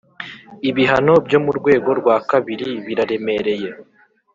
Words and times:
ibihano 0.69 1.13
byo 1.25 1.39
mu 1.43 1.51
rwego 1.57 1.89
rwa 1.99 2.15
kabiri 2.29 2.67
biraremereye. 2.85 3.69